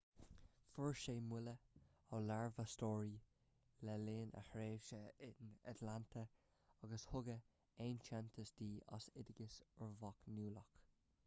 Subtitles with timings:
[0.75, 1.67] fuair ​​sí moladh
[2.17, 3.11] ó léirmheastóirí
[3.89, 6.25] le linn a tréimhse in atlanta
[6.89, 7.47] agus tugadh
[7.87, 10.77] aitheantas di as oideachas uirbeach nuálach